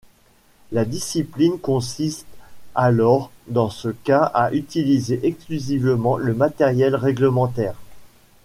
[0.71, 2.25] La discipline consiste
[2.73, 7.75] alors dans ce cas à utiliser exclusivement le matériel réglementaire.